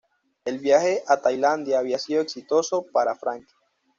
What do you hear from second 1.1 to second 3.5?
Tailandia había sido exitoso para Frank.